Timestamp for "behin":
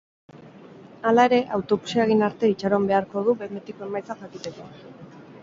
3.43-3.61